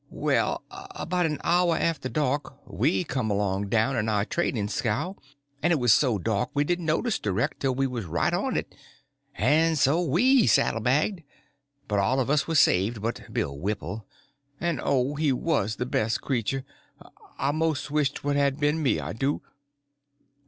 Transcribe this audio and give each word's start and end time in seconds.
Well, 0.09 0.63
about 0.71 1.27
an 1.27 1.37
hour 1.43 1.77
after 1.77 2.09
dark 2.09 2.55
we 2.67 3.03
come 3.03 3.29
along 3.29 3.67
down 3.69 3.95
in 3.95 4.09
our 4.09 4.25
trading 4.25 4.67
scow, 4.67 5.15
and 5.61 5.71
it 5.71 5.75
was 5.77 5.93
so 5.93 6.17
dark 6.17 6.49
we 6.55 6.63
didn't 6.63 6.87
notice 6.87 7.19
the 7.19 7.31
wreck 7.31 7.59
till 7.59 7.75
we 7.75 7.85
was 7.85 8.05
right 8.05 8.33
on 8.33 8.57
it; 8.57 8.73
and 9.35 9.77
so 9.77 10.01
we 10.01 10.47
saddle 10.47 10.81
baggsed; 10.81 11.21
but 11.87 11.99
all 11.99 12.19
of 12.19 12.31
us 12.31 12.47
was 12.47 12.59
saved 12.59 12.99
but 12.99 13.31
Bill 13.31 13.55
Whipple—and 13.55 14.81
oh, 14.83 15.13
he 15.17 15.31
was 15.31 15.75
the 15.75 15.85
best 15.85 16.19
cretur!—I 16.19 17.51
most 17.51 17.91
wish 17.91 18.11
't 18.11 18.27
it 18.31 18.37
had 18.37 18.59
been 18.59 18.81
me, 18.81 18.99
I 18.99 19.13
do." 19.13 19.43